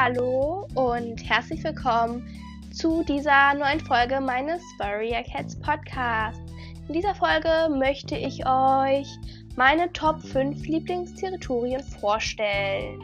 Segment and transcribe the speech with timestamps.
[0.00, 2.24] Hallo und herzlich willkommen
[2.72, 6.40] zu dieser neuen Folge meines Warrior Cats Podcast.
[6.86, 9.08] In dieser Folge möchte ich euch
[9.56, 13.00] meine Top 5 Lieblingsterritorien vorstellen.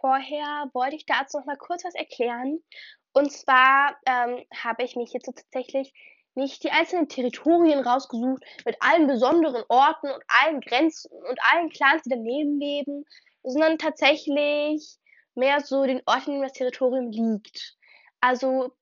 [0.00, 2.58] Vorher wollte ich dazu noch mal kurz was erklären.
[3.12, 5.92] Und zwar ähm, habe ich mich jetzt so tatsächlich
[6.34, 12.02] nicht die einzelnen Territorien rausgesucht mit allen besonderen Orten und allen Grenzen und allen Clans,
[12.02, 13.04] die daneben leben,
[13.42, 14.96] sondern tatsächlich
[15.34, 17.76] mehr so den Ort, in dem das Territorium liegt.
[18.20, 18.72] Also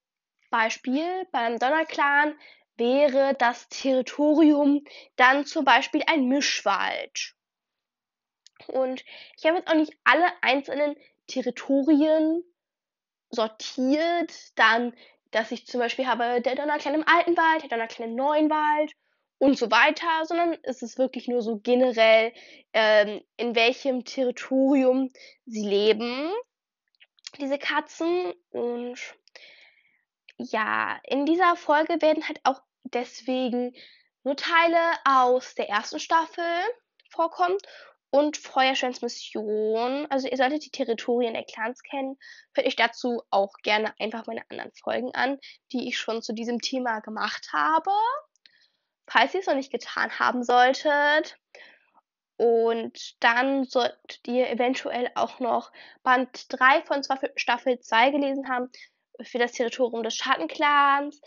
[0.50, 2.34] Beispiel beim Donnerclan
[2.76, 4.84] wäre das Territorium
[5.16, 7.34] dann zum Beispiel ein Mischwald.
[8.66, 9.04] Und
[9.36, 10.96] ich habe jetzt auch nicht alle einzelnen
[11.26, 12.42] Territorien
[13.30, 14.94] sortiert, dann
[15.30, 18.92] dass ich zum Beispiel habe der Donnerklein im alten Wald, der Donnerklein im neuen Wald
[19.38, 22.32] und so weiter, sondern es ist wirklich nur so generell,
[22.72, 25.10] ähm, in welchem Territorium
[25.46, 26.32] sie leben,
[27.38, 28.32] diese Katzen.
[28.50, 28.98] Und
[30.38, 33.74] ja, in dieser Folge werden halt auch deswegen
[34.24, 36.44] nur Teile aus der ersten Staffel
[37.10, 37.58] vorkommen
[38.10, 39.02] und Feuersteins.
[39.02, 42.18] Also ihr solltet die Territorien der Clans kennen.
[42.54, 45.38] Hört euch dazu auch gerne einfach meine anderen Folgen an,
[45.72, 47.90] die ich schon zu diesem Thema gemacht habe.
[49.06, 51.38] Falls ihr es noch nicht getan haben solltet.
[52.36, 55.72] Und dann solltet ihr eventuell auch noch
[56.04, 57.02] Band 3 von
[57.34, 58.70] Staffel 2 gelesen haben
[59.20, 61.20] für das Territorium des Schattenclans.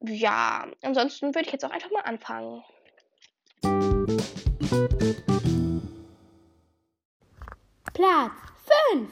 [0.00, 2.64] Ja, ansonsten würde ich jetzt auch einfach mal anfangen.
[7.98, 8.30] Platz
[8.92, 9.10] 5.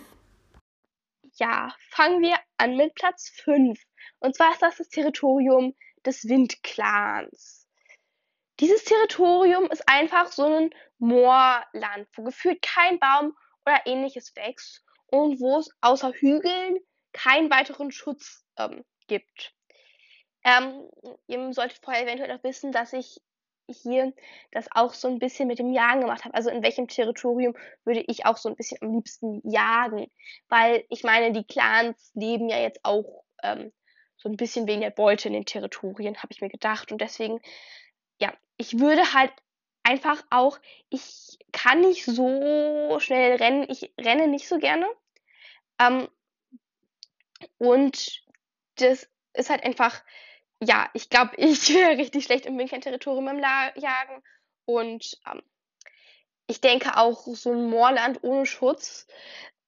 [1.38, 3.82] Ja, fangen wir an mit Platz 5.
[4.20, 7.66] Und zwar ist das das Territorium des Windclans.
[8.60, 15.40] Dieses Territorium ist einfach so ein Moorland, wo gefühlt kein Baum oder ähnliches wächst und
[15.40, 16.78] wo es außer Hügeln
[17.12, 19.52] keinen weiteren Schutz ähm, gibt.
[20.44, 20.88] Ähm,
[21.26, 23.20] ihr solltet vorher eventuell auch wissen, dass ich
[23.68, 24.12] hier
[24.52, 26.34] das auch so ein bisschen mit dem Jagen gemacht habe.
[26.34, 27.54] Also in welchem Territorium
[27.84, 30.10] würde ich auch so ein bisschen am liebsten jagen?
[30.48, 33.72] Weil ich meine, die Clans leben ja jetzt auch ähm,
[34.16, 36.92] so ein bisschen wegen der Beute in den Territorien, habe ich mir gedacht.
[36.92, 37.40] Und deswegen,
[38.20, 39.32] ja, ich würde halt
[39.82, 44.86] einfach auch, ich kann nicht so schnell rennen, ich renne nicht so gerne.
[45.78, 46.08] Ähm,
[47.58, 48.22] und
[48.76, 50.02] das ist halt einfach
[50.60, 54.22] ja, ich glaube, ich wäre richtig schlecht im Wildclan-Territorium im La Jagen.
[54.64, 55.42] Und ähm,
[56.46, 59.06] ich denke auch, so ein Moorland ohne Schutz,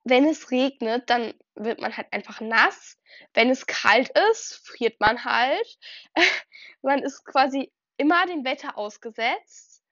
[0.04, 2.98] wenn es regnet, dann wird man halt einfach nass.
[3.34, 5.78] Wenn es kalt ist, friert man halt.
[6.82, 9.82] man ist quasi immer dem Wetter ausgesetzt.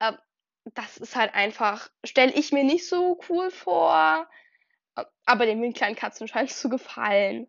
[0.00, 0.16] Ähm,
[0.74, 4.28] das ist halt einfach, stelle ich mir nicht so cool vor.
[5.26, 7.48] Aber den kleinen Katzen scheint es zu gefallen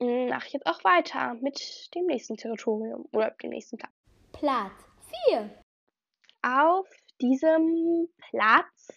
[0.00, 3.92] mache ich jetzt auch weiter mit dem nächsten Territorium oder dem nächsten Platz.
[4.32, 4.72] Platz
[5.28, 5.64] 4.
[6.42, 6.88] Auf
[7.20, 8.88] diesem Platz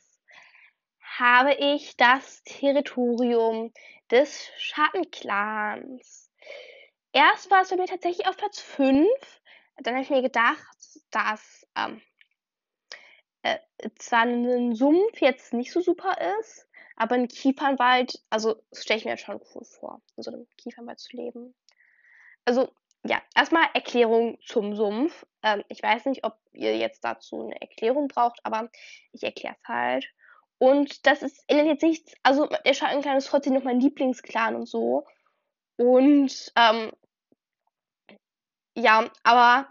[1.17, 3.73] habe ich das Territorium
[4.09, 6.31] des Schattenclans.
[7.11, 9.07] Erst war es bei mir tatsächlich auf Platz 5.
[9.77, 10.77] Dann habe ich mir gedacht,
[11.11, 12.01] dass ähm,
[13.41, 13.59] äh,
[13.97, 19.17] zwar ein Sumpf jetzt nicht so super ist, aber ein Kiefernwald, also stelle ich mir
[19.17, 21.53] schon cool vor, in so einem Kiefernwald zu leben.
[22.45, 22.69] Also
[23.05, 25.25] ja, erstmal Erklärung zum Sumpf.
[25.41, 28.69] Ähm, ich weiß nicht, ob ihr jetzt dazu eine Erklärung braucht, aber
[29.11, 30.07] ich erkläre es halt.
[30.57, 32.13] Und das ist ändert jetzt nichts.
[32.23, 35.05] Also der Schattenclan ist trotzdem noch mein Lieblingsclan und so.
[35.75, 36.91] Und ähm,
[38.75, 39.67] ja, aber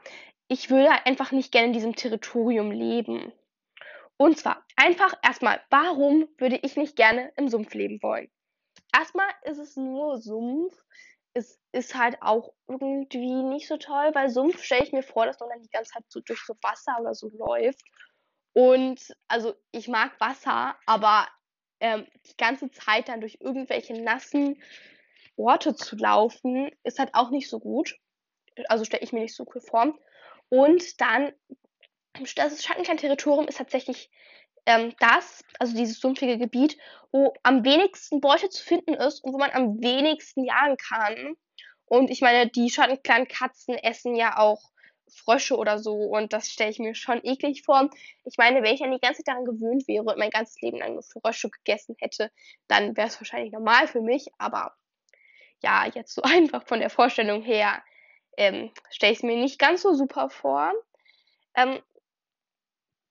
[0.48, 3.32] ich würde einfach nicht gerne in diesem Territorium leben.
[4.18, 8.30] Und zwar einfach erstmal, warum würde ich nicht gerne im Sumpf leben wollen?
[8.94, 10.74] Erstmal ist es nur Sumpf.
[11.34, 15.38] Es ist halt auch irgendwie nicht so toll, weil Sumpf stelle ich mir vor, dass
[15.40, 17.80] man dann die ganze Zeit so durch so Wasser oder so läuft.
[18.54, 21.28] Und also ich mag Wasser, aber
[21.80, 24.62] ähm, die ganze Zeit dann durch irgendwelche nassen
[25.36, 27.96] Orte zu laufen, ist halt auch nicht so gut.
[28.68, 29.94] Also stelle ich mir nicht so cool vor.
[30.50, 31.32] Und dann
[32.34, 34.10] das Schattenkern-Territorium ist tatsächlich
[34.66, 36.78] ähm, das, also dieses sumpfige Gebiet,
[37.10, 41.36] wo am wenigsten Beute zu finden ist und wo man am wenigsten jagen kann.
[41.86, 44.72] Und ich meine, die Schattenklan-Katzen essen ja auch
[45.14, 47.90] Frösche oder so und das stelle ich mir schon eklig vor.
[48.24, 50.78] Ich meine, wenn ich dann die ganze Zeit daran gewöhnt wäre und mein ganzes Leben
[50.78, 52.30] lang nur Frösche gegessen hätte,
[52.68, 54.74] dann wäre es wahrscheinlich normal für mich, aber
[55.62, 57.82] ja, jetzt so einfach von der Vorstellung her
[58.36, 60.72] ähm, stelle ich es mir nicht ganz so super vor.
[61.54, 61.80] Ähm,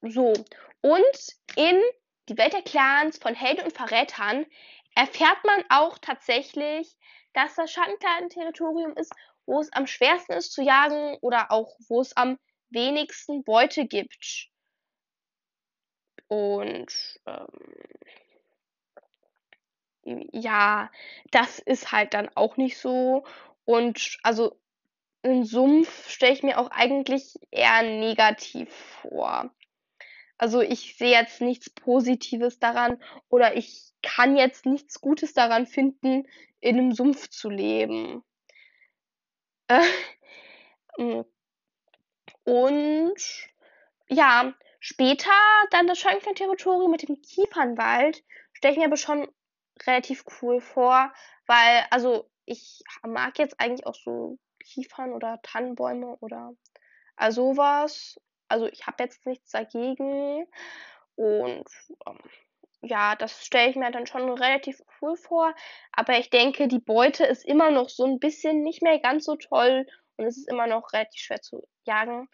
[0.02, 0.34] so.
[0.82, 1.82] Und in
[2.30, 4.46] die Welt der Clans von Helden und Verrätern
[4.96, 6.96] erfährt man auch tatsächlich,
[7.34, 9.14] dass das Schattenklan-Territorium ist,
[9.46, 12.38] wo es am schwersten ist zu jagen oder auch wo es am
[12.70, 14.50] wenigsten Beute gibt.
[16.30, 17.48] Und ähm,
[20.34, 20.90] ja,
[21.32, 23.24] das ist halt dann auch nicht so.
[23.66, 24.58] Und also
[25.24, 28.70] 'n Sumpf stelle ich mir auch eigentlich eher negativ
[29.02, 29.52] vor.
[30.42, 33.00] Also, ich sehe jetzt nichts Positives daran
[33.30, 36.28] oder ich kann jetzt nichts Gutes daran finden,
[36.62, 38.24] in 'nem Sumpf zu leben.
[39.70, 39.86] Äh.
[42.48, 43.14] Und
[44.10, 45.32] ja, später
[45.72, 48.24] dann das Schattenklan-Territorium mit dem Kiefernwald
[48.54, 49.28] stelle ich mir aber schon
[49.86, 51.14] relativ cool vor,
[51.48, 56.54] weil also, ich mag jetzt eigentlich auch so Kiefern oder Tannenbäume oder
[57.18, 58.20] all so was.
[58.52, 60.48] Also, ich habe jetzt nichts dagegen
[61.16, 61.66] und,
[62.08, 62.20] ähm,
[62.82, 65.54] ja, das stelle ich mir dann schon relativ cool vor,
[65.94, 69.36] aber ich denke, die Beute ist immer noch so 'n bisschen nicht mehr ganz so
[69.38, 69.88] toll
[70.18, 72.30] und es ist immer noch relativ schwer zu jagen.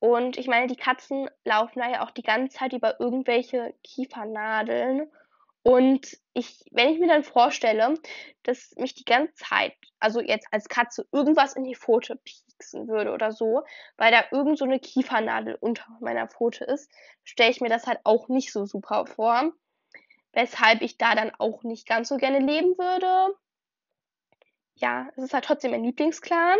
[0.00, 5.10] Und ich meine, die Katzen laufen da ja auch die ganze Zeit über irgendwelche Kiefernadeln
[5.64, 7.94] und ich wenn ich mir dann vorstelle,
[8.44, 13.12] dass mich die ganze Zeit also, jetzt als Katze irgendwas in die Pfote pieksen würde
[13.12, 13.62] oder so,
[13.96, 16.90] weil da irgend so 'ne Kiefernadel unter meiner Pfote ist,
[17.24, 19.52] stelle ich mir das halt auch nicht so super vor,
[20.34, 23.36] weshalb ich da dann auch nicht ganz so gerne leben würde.
[24.78, 26.58] Ja, es ist halt trotzdem mein Lieblingsclan.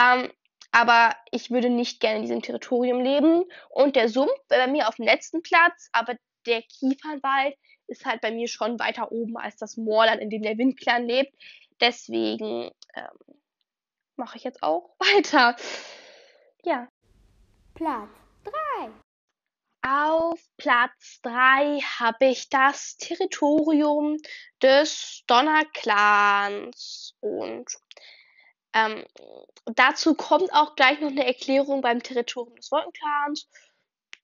[0.00, 0.30] Ähm,
[0.72, 4.88] aber ich würde nicht gerne in diesem Territorium leben und der Sumpf wäre bei mir
[4.88, 6.14] auf'm letzten Platz, aber
[6.46, 7.54] der Kiefernwald
[7.90, 11.34] ist halt bei mir schon weiter oben als das Moorland, in dem der Windclan lebt.
[11.80, 13.34] Deswegen, ähm,
[14.16, 15.56] mache ich jetzt auch weiter.
[16.64, 16.88] Ja.
[17.74, 18.10] Platz
[18.44, 18.90] 3.
[19.82, 24.18] Auf Platz 3 habe ich das Territorium
[24.62, 27.66] des Donnerclans und,
[28.74, 29.04] ähm,
[29.74, 33.48] dazu kommt auch gleich noch 'ne Erklärung beim Territorium des Wolkenclans.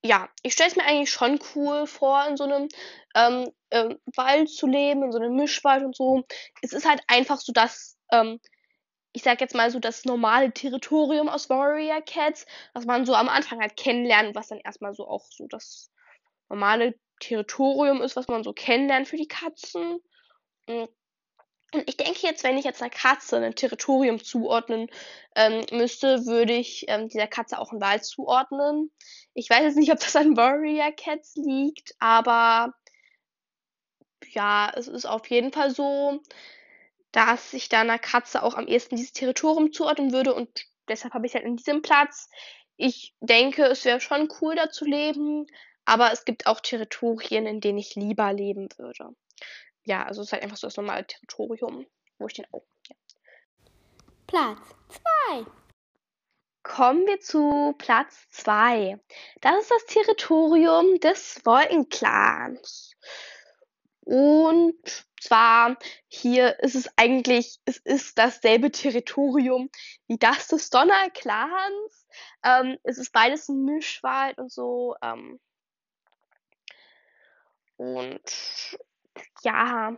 [0.06, 2.68] Ja, ich stelle es mir eigentlich schon cool vor, in so 'nem,
[3.16, 6.22] ähm, ähm, Wald zu leben, in so 'nem Mischwald und so.
[6.62, 8.38] Es ist halt einfach so das, ähm,
[9.12, 13.28] ich sage jetzt mal so das normale Territorium aus Warrior Cats, was man so am
[13.28, 15.90] Anfang halt kennenlernt, was dann erst mal so auch so das
[16.50, 19.98] normale Territorium ist, was man so kennenlernt für die Katzen.
[20.70, 20.88] Hm,
[21.74, 24.88] und ich denke jetzt, wenn ich jetzt 'ner Katze 'nen Territorium zuordnen,
[25.36, 28.90] ähm, müsste, würde ich, ähm, dieser Katze auch 'n Wald zuordnen.
[29.34, 32.72] Ich weiß jetzt nicht, ob das an Warrior Cats liegt, aber
[34.32, 36.20] ja, es ist auf jeden Fall so,
[37.12, 40.50] dass ich da 'ner Katze auch am ehesten dieses Territorium zuordnen würde und
[40.88, 42.28] deshalb habe ich's halt in diesem Platz.
[42.76, 45.46] Ich denke, es wäre schon cool, da zu leben,
[45.86, 49.10] aber es gibt auch Territorien, in denen ich lieber leben würde.
[49.86, 51.86] Ja, also es ist halt einfach so das normale Territorium,
[52.18, 52.96] wo ich den auch ja.
[54.26, 54.58] Platz
[55.28, 55.46] 2.
[56.64, 58.98] Kommen wir zu Platz 2.
[59.40, 62.96] Das ist das Territorium des Wolkenclans.
[64.00, 65.76] Und zwar
[66.08, 69.70] hier ist es eigentlich es ist dasselbe Territorium
[70.08, 72.08] wie das des Donnerclans.
[72.42, 75.38] Ähm, es ist beides 'n Mischwald und so, ähm
[77.78, 78.78] und
[79.42, 79.96] ja,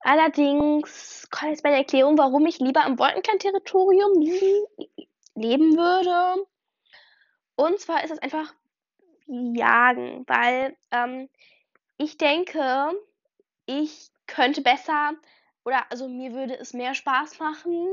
[0.00, 4.66] allerdings kommt jetzt meine Erklärung, warum ich lieber im Wolkenclan-Territorium lie
[5.34, 6.46] leben würde.
[7.56, 8.52] Und zwar ist es einfach
[9.26, 11.28] Jagen, weil, ähm,
[11.98, 12.92] ich denke,
[13.66, 15.12] ich könnte besser
[15.64, 17.86] oder also, mir würde es mehr Spaß machen,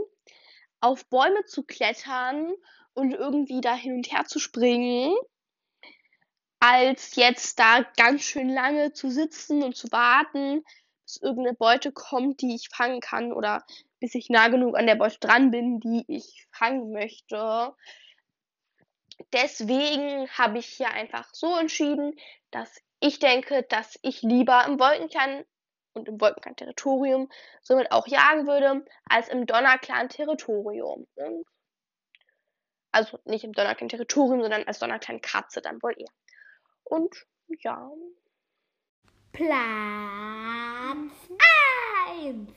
[0.79, 2.53] auf Bäume zu klettern
[2.93, 5.13] und irgendwie da hin und her zu springen
[6.59, 10.63] als jetzt da ganz schön lange zu sitzen und zu warten,
[11.05, 13.63] bis irgend 'ne Beute kommt, die ich fangen kann oder
[13.99, 17.73] bis ich nah genug an der Beute dran bin, die ich fangen möchte.
[19.33, 22.13] Deswegen habe ich hier einfach so entschieden,
[22.51, 25.43] dass ich denke, dass ich lieber im Wolkenclan
[25.93, 27.29] und im Wolkenclan-Territorium
[27.61, 31.07] somit auch jagen würde, als im Donnerclan-Territorium.
[32.93, 36.07] Also, nicht im Donnerclan-Territorium, sondern als Donnerclan-Katze dann wohl eher.
[36.89, 37.25] Und
[37.59, 37.91] ja.
[39.33, 39.57] Platz
[42.07, 42.49] 1.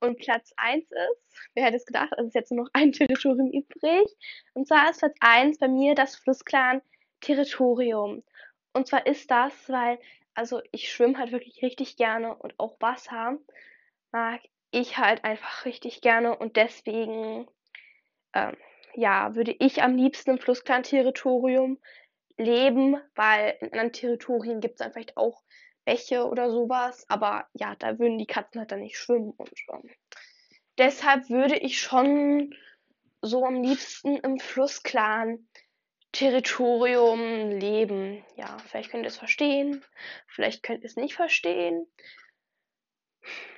[0.00, 3.50] Und Platz 1 ist wer hätte es gedacht, es ist jetzt nur noch ein Territorium
[3.50, 4.08] übrig.
[4.54, 8.22] Und zwar ist Platz 1 bei mir das Flussclan-Territorium.
[8.72, 9.98] Und zwar ist das, weil
[10.34, 13.38] also, ich schwimme halt wirklich richtig gerne und auch Wasser
[14.10, 14.40] mag
[14.72, 17.46] ich halt einfach richtig gerne und deswegen,
[18.32, 18.56] ähm,
[18.94, 21.78] ja, würde ich am liebsten im Flussclan-Territorium
[22.36, 25.42] leben, weil in anderen Territorien gibt es dann vielleicht auch
[25.84, 29.90] Bäche oder sowas, aber ja, da würden die Katzen halt dann nicht schwimmen und ähm,
[30.78, 32.54] deshalb würde ich schon
[33.20, 35.46] so am liebsten im Flussclan
[36.12, 38.24] Territorium leben.
[38.36, 39.84] Ja, vielleicht könnt ihr es verstehen,
[40.28, 41.86] vielleicht könnt ihr es nicht verstehen.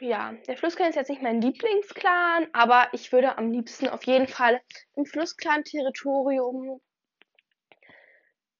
[0.00, 4.28] Ja, der Flussclan ist jetzt nicht mein Lieblingsclan, aber ich würde am liebsten auf jeden
[4.28, 4.60] Fall
[4.94, 6.80] im Flussclan-Territorium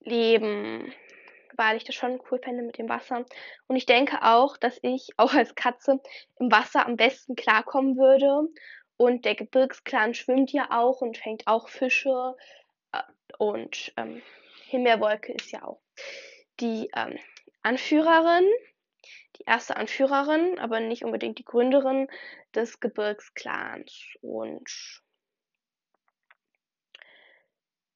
[0.01, 0.93] leben,
[1.57, 3.25] weil ich das schon cool fände mit dem Wasser.
[3.67, 6.01] Und ich denke auch, dass ich auch als Katze
[6.39, 8.49] im Wasser am besten klarkommen würde.
[8.99, 12.35] Und der Gebirgsclan schwimmt ja auch und fängt auch Fische
[13.39, 14.23] und ähm,
[14.67, 15.81] Himbeerwolke ist ja auch
[16.61, 17.19] die ähm,
[17.63, 18.49] Anführerin,
[19.39, 22.09] die erste Anführerin, aber nicht unbedingt die Gründerin
[22.55, 24.17] des Gebirgsclans.
[24.23, 25.03] Und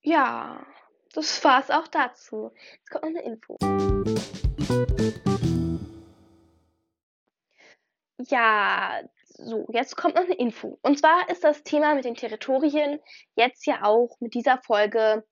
[0.02, 0.66] ja,
[1.12, 2.52] das war's auch dazu.
[2.72, 3.56] Jetzt kommt noch eine Info.
[8.28, 10.78] Ja, so, jetzt kommt noch eine Info.
[10.82, 13.00] Und zwar ist das Thema mit den Territorien
[13.34, 15.24] jetzt ja auch mit dieser Folge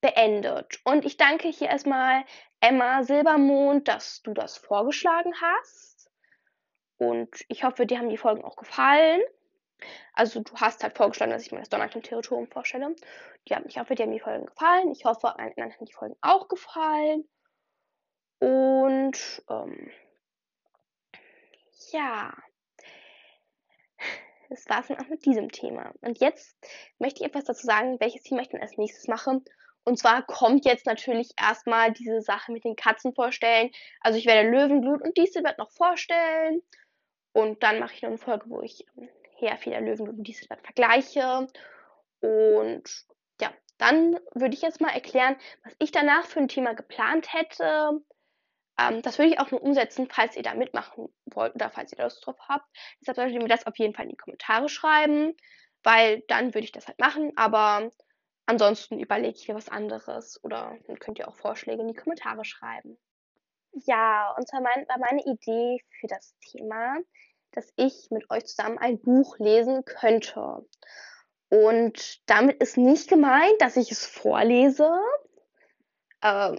[0.00, 0.80] beendet.
[0.84, 2.24] Und ich danke hier erstmal
[2.60, 6.10] Emma Silbermond, dass du das vorgeschlagen hast.
[6.98, 9.22] Und ich hoffe, dir haben die Folgen auch gefallen.
[10.12, 12.94] Also du hast halt vorgeschlagen, dass ich mir das Donnerkettchen-Territorium vorstelle.
[13.50, 14.90] Haben, ich hoffe, dir haben die Folgen gefallen.
[14.90, 17.26] Ich hoffe, allen anderen haben die Folgen auch gefallen.
[18.38, 19.90] Und ähm,
[21.92, 22.32] ja,
[24.50, 25.92] das war es dann auch mit diesem Thema.
[26.00, 26.56] Und jetzt
[26.98, 29.40] möchte ich etwas dazu sagen, welches Thema ich dann als nächstes mache.
[29.84, 33.70] Und zwar kommt jetzt natürlich erstmal diese Sache mit den Katzen vorstellen.
[34.00, 36.62] Also ich werde Löwenblut und Dieselbert noch vorstellen.
[37.32, 41.46] Und dann mache ich noch eine Folge, wo ich ähm, Heerfeder, Löwenblut und Dieselbert vergleiche.
[42.20, 43.04] Und
[43.40, 48.02] ja, dann würde ich jetzt mal erklären, was ich danach für ein Thema geplant hätte.
[48.78, 52.02] Ähm, das würde ich auch nur umsetzen, falls ihr da mitmachen wollt oder falls ihr
[52.02, 52.66] Lust drauf habt.
[53.00, 55.34] Deshalb solltet ihr mir das auf jeden Fall in die Kommentare schreiben,
[55.82, 57.32] weil dann würde ich das halt machen.
[57.36, 57.90] Aber
[58.50, 62.44] ansonsten überlege ich mir was anderes oder dann könnt ihr auch Vorschläge in die Kommentare
[62.44, 62.98] schreiben.
[63.72, 66.96] Ja, und zwar mein, war meine Idee für das Thema,
[67.52, 70.66] dass ich mit euch zusammen ein Buch lesen könnte.
[71.48, 74.90] Und damit ist nicht gemeint, dass ich es vorlese.
[76.20, 76.56] Äh,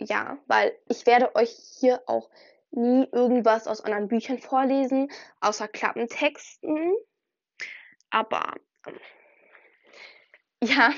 [0.00, 2.28] ja, weil ich werde euch hier auch
[2.70, 5.10] nie irgendwas aus anderen Büchern vorlesen,
[5.40, 6.94] außer Klappentexten.
[8.10, 8.54] Aber
[8.86, 8.98] ähm,
[10.64, 10.92] ja.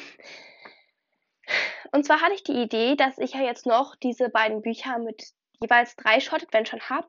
[1.92, 5.23] Und zwar hatte ich die Idee, dass ich ja jetzt noch diese beiden Bücher mit
[5.61, 7.08] jeweils drei Short Adventuren habe.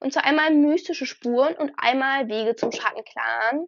[0.00, 3.66] Und zwar einmal Mystische Spuren und einmal Wege zum Schattenclan.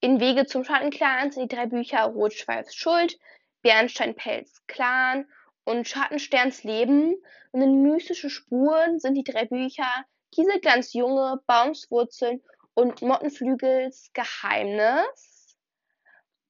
[0.00, 3.18] In Wege zum Schattenclan sind die drei Bücher Rotschweifs Schuld,
[3.62, 5.26] Bernsteinpelz Clan
[5.64, 7.16] und Schattensterns Leben.
[7.52, 9.90] Und in Mystische Spuren sind die drei Bücher
[10.32, 12.42] Kieselglanz Junge, Baumswurzeln
[12.74, 15.56] und Mottenflügels Geheimnis.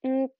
[0.03, 0.31] Und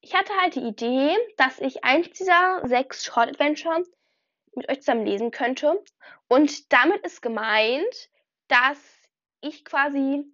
[0.00, 3.82] ich hatte halt die Idee, dass ich eins dieser sechs Short Adventure
[4.54, 5.82] mit euch zusammen lesen könnte.
[6.28, 8.10] Und damit ist gemeint,
[8.48, 8.78] dass
[9.40, 10.24] ich quasi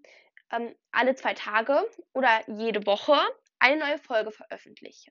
[0.53, 3.17] ähm, alle zwei Tage oder jede Woche
[3.59, 5.11] eine neue Folge veröffentliche.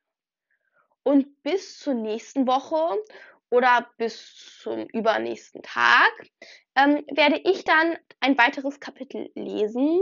[1.03, 2.99] Und bis zur nächsten Woche
[3.49, 6.11] oder bis zum übernächsten Tag
[6.75, 10.01] ähm, werde ich dann ein weiteres Kapitel lesen.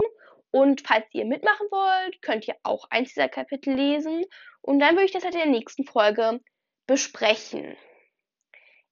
[0.54, 4.24] Und falls ihr mitmachen wollt, könnt ihr auch eins dieser Kapitel lesen.
[4.62, 6.40] Und dann würde ich das halt in der nächsten Folge
[6.86, 7.76] besprechen.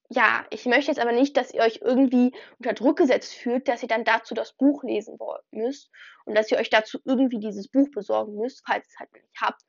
[0.09, 3.81] Ja, ich möchte jetzt aber nicht, dass ihr euch irgendwie unter Druck gesetzt fühlt, dass
[3.81, 5.17] ihr dann dazu das Buch lesen
[5.51, 5.89] müsst
[6.25, 9.41] und dass ihr euch dazu irgendwie dieses Buch besorgen müsst, falls ihr es halt nicht
[9.41, 9.61] habt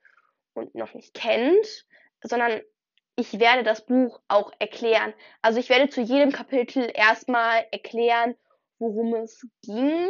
[0.53, 1.85] und noch nicht kennt
[2.23, 2.61] sondern
[3.15, 5.13] ich werde das Buch auch erklären.
[5.41, 8.35] Also ich werde zu jedem Kapitel erstmal erklären,
[8.79, 10.09] worum es ging,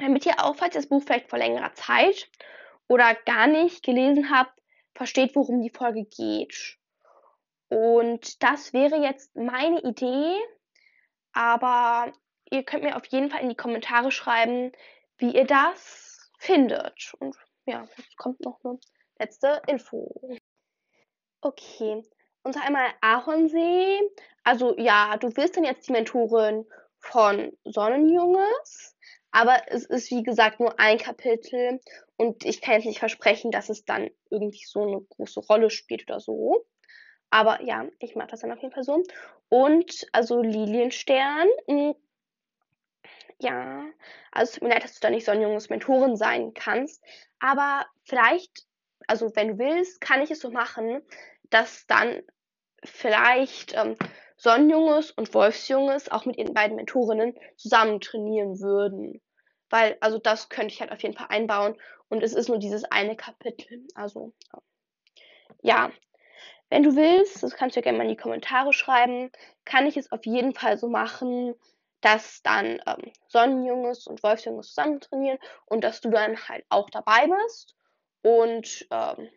[0.00, 2.30] damit ihr auch, falls ihr das Buch vielleicht vor längerer Zeit
[2.88, 4.58] oder gar nicht gelesen habt,
[4.94, 6.78] versteht, worum die Folge geht.
[7.68, 10.36] Und das wäre jetzt meine Idee,
[11.32, 12.12] aber
[12.50, 14.72] ihr könnt mir auf jeden Fall in die Kommentare schreiben,
[15.18, 17.14] wie ihr das findet.
[17.20, 18.78] Und ja, jetzt kommt noch eine
[19.18, 20.38] letzte Info.
[21.40, 22.02] Okay.
[22.42, 24.00] Und einmal Ahornsee.
[24.44, 26.66] Also ja, du wirst dann jetzt die Mentorin
[26.98, 28.96] von Sonnenjunges.
[29.32, 31.80] Aber es ist, wie gesagt, nur ein Kapitel.
[32.16, 36.04] Und ich kann jetzt nicht versprechen, dass es dann irgendwie so eine große Rolle spielt
[36.10, 36.66] oder so.
[37.30, 39.02] Aber ja, ich mache das dann auf jeden Fall so.
[39.48, 41.48] Und also Lilienstern.
[41.68, 41.94] Hm,
[43.38, 43.84] Ja,
[44.32, 47.02] also es tut mir leid, dass du da nicht Sonnenjunges Mentorin sein kannst,
[47.38, 48.66] aber vielleicht,
[49.06, 51.02] also wenn du willst, kann ich es so machen,
[51.48, 52.22] dass dann
[52.84, 53.96] vielleicht ähm,
[54.40, 59.20] Sonnenjunges und Wolfsjunges auch mit ihren beiden Mentorinnen zusammen trainieren würden.
[59.68, 61.76] Weil, also das könnte ich halt auf jeden Fall einbauen
[62.08, 63.86] und es ist nur dieses eine Kapitel.
[63.94, 64.32] Also,
[65.62, 65.90] ja.
[66.70, 69.30] Wenn du willst, das kannst du ja gerne mal in die Kommentare schreiben,
[69.64, 71.54] kann ich es auf jeden Fall so machen,
[72.00, 77.26] dass dann ähm, Sonnenjunges und Wolfsjunges zusammen trainieren und dass du dann halt auch dabei
[77.26, 77.76] bist
[78.22, 79.28] und ähm,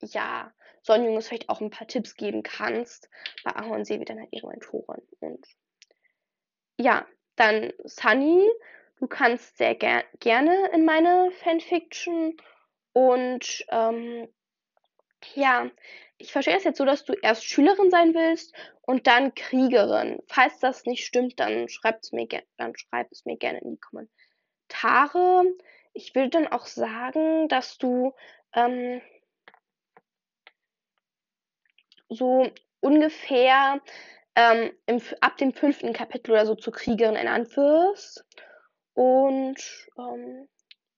[0.00, 0.52] ja,
[0.86, 3.10] Sonnenjunges vielleicht auch ein paar Tipps geben kannst.
[3.44, 5.02] Bei Ahorn Seewi dann halt ihre Mentorin.
[5.20, 5.46] Und
[6.78, 8.48] ja, dann Sunny,
[8.98, 12.36] du kannst sehr ger gerne in meine Fanfiction
[12.92, 14.28] und ähm,
[15.34, 15.70] ja,
[16.18, 20.22] ich verstehe es jetzt so, dass du erst Schülerin sein willst und dann Kriegerin.
[20.28, 22.26] Falls das nicht stimmt, dann schreib es mir,
[22.56, 25.44] dann schreib es mir gerne in die Kommentare.
[25.92, 28.14] Ich will dann auch sagen, dass du
[28.54, 29.02] ähm,
[32.08, 33.80] so ungefähr
[34.34, 38.24] ähm, im, ab dem fünften Kapitel oder so zur Kriegerin ernannt wirst.
[38.94, 39.58] Und
[39.98, 40.48] ähm,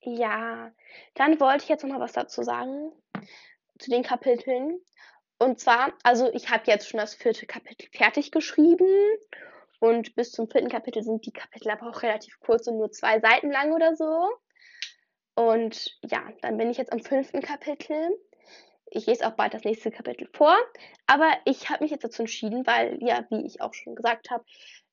[0.01, 0.73] ja,
[1.15, 2.93] dann wollte ich jetzt noch mal was dazu sagen
[3.79, 4.81] zu den Kapiteln.
[5.39, 8.89] Und zwar, also ich habe jetzt schon das vierte Kapitel fertig geschrieben
[9.81, 13.21] und bis zum vierten Kapitel sind die Kapitel aber auch relativ kurz und nur zwei
[13.21, 14.29] Seiten lang oder so.
[15.37, 18.11] Und ja, dann bin ich jetzt am fünften Kapitel.
[18.91, 20.57] Ich lese auch bald das nächste Kapitel vor.
[21.07, 24.45] Aber ich habe mich jetzt dazu entschieden, weil, ja, wie ich auch schon gesagt habe,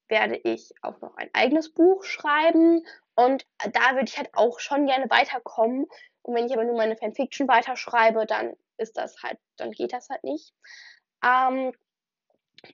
[0.07, 2.85] werde ich auch noch ein eigenes Buch schreiben.
[3.15, 5.87] Und da würde ich halt auch schon gerne weiterkommen.
[6.21, 10.09] Und wenn ich aber nur meine Fanfiction weiterschreibe, dann ist das halt, dann geht das
[10.09, 10.53] halt nicht.
[11.23, 11.71] Ähm,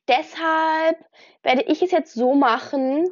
[0.08, 0.98] deshalb
[1.44, 3.08] werde ich es jetzt so machen,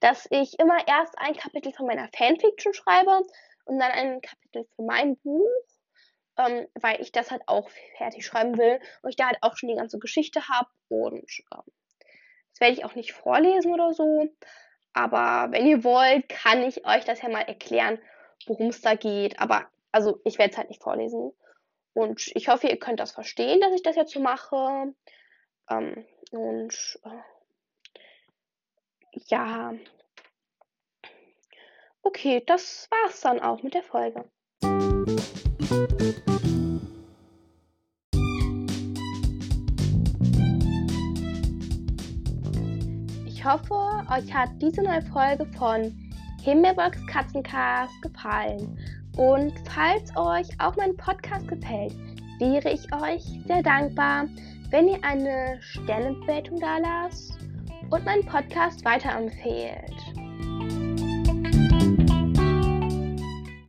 [0.00, 3.22] dass ich immer erst ein Kapitel von meiner Fanfiction schreibe
[3.64, 5.48] und dann ein Kapitel für mein Buch,
[6.36, 9.68] ähm, weil ich das halt auch fertig schreiben will und ich da halt auch schon
[9.68, 11.72] die ganze Geschichte habe und ähm,
[12.54, 14.28] das werde ich auch nicht vorlesen oder so.
[14.92, 17.98] Aber wenn ihr wollt, kann ich euch das ja mal erklären,
[18.46, 19.40] worum es da geht.
[19.40, 21.32] Aber also ich werde es halt nicht vorlesen.
[21.94, 24.94] Und ich hoffe, ihr könnt das verstehen, dass ich das jetzt so mache.
[25.68, 27.22] Ähm, und äh,
[29.26, 29.74] ja.
[32.02, 34.30] Okay, das war's dann auch mit der Folge.
[43.44, 43.74] Ich hoffe,
[44.10, 45.94] euch hat diese neue Folge von
[46.42, 48.78] Himmelbox Katzencast gefallen.
[49.18, 51.94] Und falls euch auch mein Podcast gefällt,
[52.38, 54.24] wäre ich euch sehr dankbar,
[54.70, 57.38] wenn ihr eine Sternebewertung da lasst
[57.90, 59.92] und meinen Podcast weiterempfehlt.